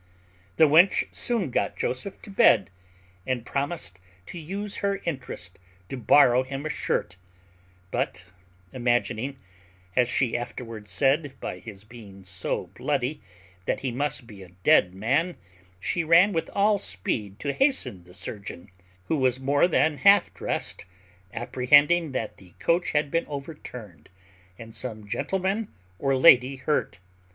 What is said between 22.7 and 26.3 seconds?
had been overturned, and some gentleman or